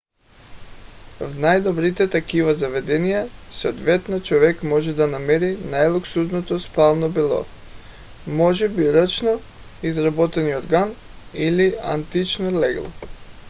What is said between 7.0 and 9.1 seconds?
бельо може би